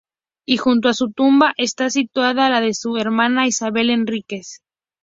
Y 0.47 0.57
junto 0.57 0.89
a 0.89 0.95
su 0.95 1.11
tumba 1.11 1.53
está 1.57 1.91
situada 1.91 2.49
la 2.49 2.59
de 2.59 2.73
su 2.73 2.97
hermana, 2.97 3.45
Isabel 3.45 3.91
Enríquez. 3.91 4.61